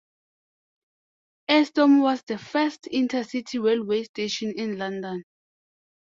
[1.47, 5.23] Euston was the first inter-city railway station in London.